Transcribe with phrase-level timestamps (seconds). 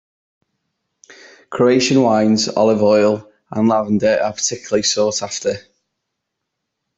[1.51, 5.57] Croatian wines, olive oil and lavender are particularly sought after.